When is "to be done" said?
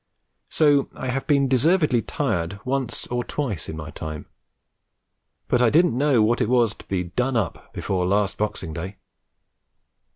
6.73-7.37